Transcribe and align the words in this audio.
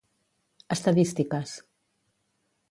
Estadístiques. 0.75 1.49